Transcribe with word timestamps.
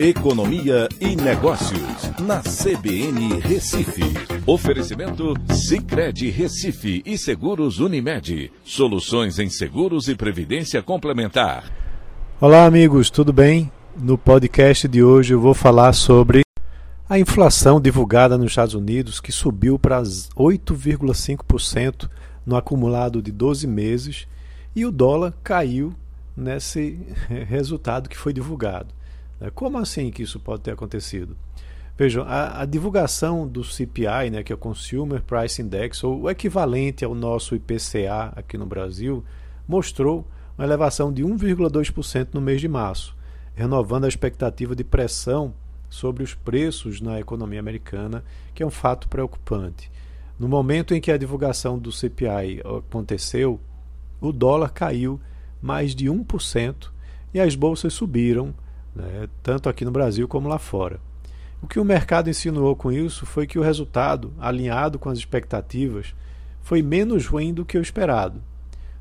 Economia 0.00 0.88
e 1.00 1.16
Negócios, 1.16 2.12
na 2.20 2.40
CBN 2.40 3.40
Recife. 3.40 4.04
Oferecimento 4.46 5.34
Cicred 5.52 6.30
Recife 6.30 7.02
e 7.04 7.18
Seguros 7.18 7.80
Unimed. 7.80 8.52
Soluções 8.62 9.40
em 9.40 9.50
seguros 9.50 10.06
e 10.06 10.14
previdência 10.14 10.80
complementar. 10.84 11.64
Olá, 12.40 12.64
amigos, 12.64 13.10
tudo 13.10 13.32
bem? 13.32 13.72
No 13.96 14.16
podcast 14.16 14.86
de 14.86 15.02
hoje 15.02 15.34
eu 15.34 15.40
vou 15.40 15.52
falar 15.52 15.92
sobre 15.92 16.42
a 17.10 17.18
inflação 17.18 17.80
divulgada 17.80 18.38
nos 18.38 18.52
Estados 18.52 18.74
Unidos, 18.74 19.18
que 19.18 19.32
subiu 19.32 19.80
para 19.80 20.00
8,5% 20.00 22.08
no 22.46 22.54
acumulado 22.54 23.20
de 23.20 23.32
12 23.32 23.66
meses, 23.66 24.28
e 24.76 24.86
o 24.86 24.92
dólar 24.92 25.34
caiu 25.42 25.92
nesse 26.36 27.00
resultado 27.48 28.08
que 28.08 28.16
foi 28.16 28.32
divulgado. 28.32 28.96
Né? 29.40 29.50
Como 29.54 29.78
assim 29.78 30.10
que 30.10 30.22
isso 30.22 30.40
pode 30.40 30.62
ter 30.62 30.72
acontecido? 30.72 31.36
Vejam, 31.96 32.22
a, 32.22 32.62
a, 32.62 32.64
divulgação 32.64 33.46
do 33.46 33.64
CPI, 33.64 34.30
né, 34.30 34.42
que 34.44 34.52
é 34.52 34.54
o 34.54 34.58
Consumer 34.58 35.20
Price 35.20 35.60
Index, 35.60 36.04
ou 36.04 36.22
o 36.22 36.30
equivalente 36.30 37.04
ao 37.04 37.12
nosso 37.12 37.56
IPCA 37.56 38.32
aqui 38.36 38.56
no 38.56 38.66
Brasil, 38.66 39.24
mostrou 39.66 40.24
uma 40.56 40.64
elevação 40.64 41.12
de 41.12 41.24
1,2% 41.24 42.28
no 42.34 42.40
mês 42.40 42.60
de 42.60 42.68
março, 42.68 43.16
renovando 43.54 44.04
a 44.04 44.08
expectativa 44.08 44.76
de 44.76 44.84
pressão 44.84 45.52
sobre 45.90 46.22
os 46.22 46.34
preços 46.34 47.00
na 47.00 47.18
economia 47.18 47.58
americana, 47.58 48.22
que 48.54 48.62
é 48.62 48.66
um 48.66 48.70
fato 48.70 49.08
preocupante. 49.08 49.90
No 50.38 50.46
momento 50.46 50.94
em 50.94 51.00
que 51.00 51.10
a 51.10 51.16
divulgação 51.16 51.78
do 51.78 51.90
CPI 51.90 52.62
aconteceu, 52.78 53.60
o 54.20 54.30
dólar 54.30 54.70
caiu 54.70 55.20
mais 55.60 55.96
de 55.96 56.06
1% 56.06 56.90
e 57.34 57.40
as 57.40 57.56
bolsas 57.56 57.92
subiram 57.92 58.54
né, 58.98 59.28
tanto 59.42 59.68
aqui 59.68 59.84
no 59.84 59.90
Brasil 59.90 60.26
como 60.26 60.48
lá 60.48 60.58
fora. 60.58 61.00
O 61.62 61.66
que 61.66 61.78
o 61.78 61.84
mercado 61.84 62.28
insinuou 62.28 62.74
com 62.76 62.90
isso 62.90 63.24
foi 63.24 63.46
que 63.46 63.58
o 63.58 63.62
resultado, 63.62 64.32
alinhado 64.38 64.98
com 64.98 65.08
as 65.08 65.18
expectativas, 65.18 66.14
foi 66.62 66.82
menos 66.82 67.26
ruim 67.26 67.54
do 67.54 67.64
que 67.64 67.78
o 67.78 67.82
esperado. 67.82 68.42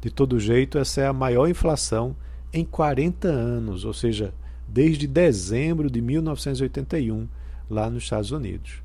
De 0.00 0.10
todo 0.10 0.40
jeito, 0.40 0.78
essa 0.78 1.02
é 1.02 1.06
a 1.06 1.12
maior 1.12 1.48
inflação 1.48 2.16
em 2.52 2.64
40 2.64 3.28
anos, 3.28 3.84
ou 3.84 3.94
seja, 3.94 4.34
desde 4.66 5.06
dezembro 5.06 5.90
de 5.90 6.00
1981, 6.00 7.28
lá 7.70 7.88
nos 7.88 8.04
Estados 8.04 8.30
Unidos. 8.30 8.82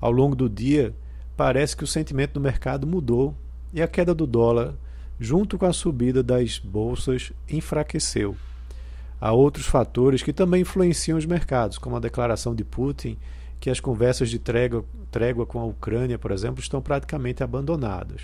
Ao 0.00 0.10
longo 0.10 0.34
do 0.34 0.48
dia, 0.48 0.94
parece 1.36 1.76
que 1.76 1.84
o 1.84 1.86
sentimento 1.86 2.34
do 2.34 2.40
mercado 2.40 2.86
mudou 2.86 3.34
e 3.72 3.80
a 3.80 3.88
queda 3.88 4.14
do 4.14 4.26
dólar, 4.26 4.74
junto 5.18 5.56
com 5.56 5.66
a 5.66 5.72
subida 5.72 6.22
das 6.22 6.58
bolsas, 6.58 7.32
enfraqueceu. 7.48 8.36
Há 9.20 9.32
outros 9.32 9.66
fatores 9.66 10.22
que 10.22 10.32
também 10.32 10.62
influenciam 10.62 11.18
os 11.18 11.26
mercados, 11.26 11.76
como 11.76 11.96
a 11.96 12.00
declaração 12.00 12.54
de 12.54 12.64
Putin 12.64 13.18
que 13.60 13.68
as 13.68 13.78
conversas 13.78 14.30
de 14.30 14.38
trégua, 14.38 14.84
trégua 15.10 15.44
com 15.44 15.60
a 15.60 15.64
Ucrânia, 15.66 16.18
por 16.18 16.32
exemplo, 16.32 16.60
estão 16.60 16.80
praticamente 16.80 17.42
abandonadas. 17.42 18.22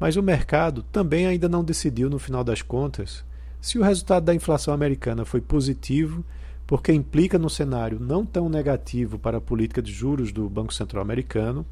Mas 0.00 0.16
o 0.16 0.22
mercado 0.22 0.82
também 0.82 1.26
ainda 1.26 1.48
não 1.48 1.62
decidiu, 1.62 2.10
no 2.10 2.18
final 2.18 2.42
das 2.42 2.60
contas, 2.60 3.24
se 3.60 3.78
o 3.78 3.82
resultado 3.82 4.24
da 4.24 4.34
inflação 4.34 4.74
americana 4.74 5.24
foi 5.24 5.40
positivo, 5.40 6.24
porque 6.66 6.92
implica 6.92 7.38
no 7.38 7.48
cenário 7.48 8.00
não 8.00 8.26
tão 8.26 8.48
negativo 8.48 9.18
para 9.18 9.38
a 9.38 9.40
política 9.40 9.80
de 9.80 9.92
juros 9.92 10.32
do 10.32 10.48
Banco 10.48 10.74
Central 10.74 11.02
Americano, 11.02 11.64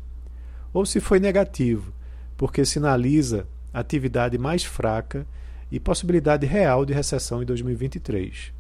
ou 0.73 0.87
se 0.87 1.01
foi 1.01 1.19
negativo, 1.19 1.93
porque 2.37 2.65
sinaliza 2.65 3.47
atividade 3.75 4.39
mais 4.39 4.65
fraca 4.65 5.27
e 5.71 5.81
possibilidade 5.81 6.47
real 6.47 6.85
de 6.85 6.93
recessão 6.93 7.43
em 7.43 7.47
2023. 7.47 8.53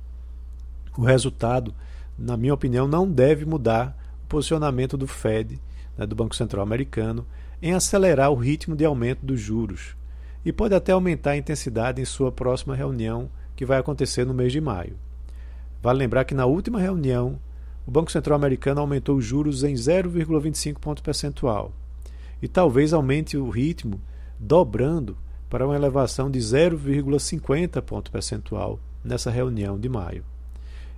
O 0.97 1.03
resultado, 1.03 1.75
na 2.19 2.37
minha 2.37 2.55
opinião, 2.55 2.89
não 2.89 3.11
deve 3.11 3.45
mudar 3.45 3.97
o 4.25 4.27
posicionamento 4.27 4.97
do 4.97 5.07
Fed, 5.07 5.61
né, 5.97 6.07
do 6.07 6.17
Banco 6.17 6.35
Central 6.35 6.63
Americano, 6.63 7.27
em 7.63 7.73
acelerar 7.73 8.31
o 8.31 8.35
ritmo 8.35 8.77
de 8.77 8.85
aumento 8.85 9.25
dos 9.25 9.41
juros 9.41 9.97
e 10.45 10.53
pode 10.53 10.75
até 10.75 10.93
aumentar 10.93 11.33
a 11.33 11.37
intensidade 11.37 12.01
em 12.01 12.05
sua 12.05 12.31
próxima 12.31 12.77
reunião, 12.77 13.29
que 13.57 13.67
vai 13.67 13.79
acontecer 13.79 14.25
no 14.25 14.35
mês 14.35 14.53
de 14.53 14.61
maio. 14.61 14.97
Vale 15.83 15.99
lembrar 15.99 16.25
que 16.25 16.35
na 16.35 16.47
última 16.47 16.81
reunião, 16.81 17.39
o 17.87 17.91
Banco 17.91 18.13
Central 18.13 18.37
Americano 18.37 18.81
aumentou 18.81 19.17
os 19.17 19.25
juros 19.25 19.65
em 19.65 19.75
0,25 19.75 20.79
ponto 20.79 21.03
percentual 21.03 21.73
e 22.41 22.49
talvez 22.49 22.93
aumente 22.93 23.37
o 23.37 23.49
ritmo 23.49 24.01
dobrando 24.39 25.17
para 25.49 25.65
uma 25.65 25.77
elevação 25.77 26.31
de 26.31 26.39
0,50 26.39 27.81
ponto 27.83 28.11
percentual 28.11 28.81
nessa 29.05 29.31
reunião 29.31 29.79
de 29.79 29.89
maio. 29.89 30.25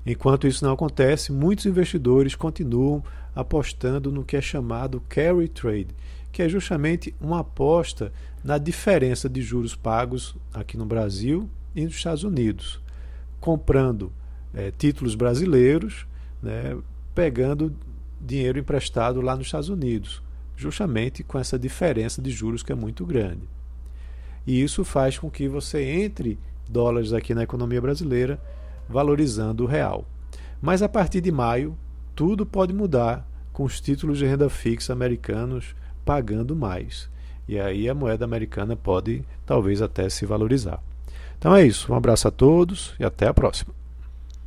Enquanto 0.06 0.46
isso 0.46 0.64
não 0.64 0.72
acontece, 0.72 1.32
muitos 1.32 1.66
investidores 1.66 2.34
continuam 2.34 3.04
apostando 3.34 4.10
no 4.10 4.24
que 4.24 4.36
é 4.36 4.40
chamado 4.40 5.02
carry 5.08 5.48
trade, 5.48 5.88
que 6.32 6.42
é 6.42 6.48
justamente 6.48 7.14
uma 7.20 7.40
aposta 7.40 8.12
na 8.42 8.56
diferença 8.56 9.28
de 9.28 9.42
juros 9.42 9.74
pagos 9.74 10.34
aqui 10.54 10.76
no 10.76 10.86
Brasil 10.86 11.48
e 11.74 11.84
nos 11.84 11.96
Estados 11.96 12.24
Unidos, 12.24 12.80
comprando 13.40 14.10
é, 14.54 14.70
títulos 14.70 15.14
brasileiros, 15.14 16.06
né, 16.42 16.76
pegando 17.14 17.74
dinheiro 18.20 18.58
emprestado 18.58 19.20
lá 19.20 19.36
nos 19.36 19.46
Estados 19.46 19.68
Unidos, 19.68 20.22
justamente 20.56 21.22
com 21.22 21.38
essa 21.38 21.58
diferença 21.58 22.22
de 22.22 22.30
juros 22.30 22.62
que 22.62 22.72
é 22.72 22.74
muito 22.74 23.04
grande 23.04 23.46
e 24.48 24.62
isso 24.62 24.82
faz 24.82 25.18
com 25.18 25.30
que 25.30 25.46
você 25.46 25.82
entre 25.82 26.38
dólares 26.66 27.12
aqui 27.12 27.34
na 27.34 27.42
economia 27.42 27.82
brasileira, 27.82 28.40
valorizando 28.88 29.64
o 29.64 29.66
real. 29.66 30.06
Mas 30.58 30.80
a 30.80 30.88
partir 30.88 31.20
de 31.20 31.30
maio, 31.30 31.76
tudo 32.16 32.46
pode 32.46 32.72
mudar 32.72 33.28
com 33.52 33.62
os 33.62 33.78
títulos 33.78 34.16
de 34.16 34.24
renda 34.24 34.48
fixa 34.48 34.90
americanos 34.90 35.76
pagando 36.02 36.56
mais. 36.56 37.10
E 37.46 37.60
aí 37.60 37.90
a 37.90 37.94
moeda 37.94 38.24
americana 38.24 38.74
pode 38.74 39.22
talvez 39.44 39.82
até 39.82 40.08
se 40.08 40.24
valorizar. 40.24 40.82
Então 41.38 41.54
é 41.54 41.66
isso. 41.66 41.92
Um 41.92 41.96
abraço 41.96 42.26
a 42.26 42.30
todos 42.30 42.94
e 42.98 43.04
até 43.04 43.26
a 43.28 43.34
próxima. 43.34 43.77